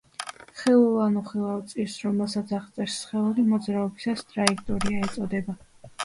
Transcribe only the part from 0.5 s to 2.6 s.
ხილულ ან უხილავ წირს, რომელსაც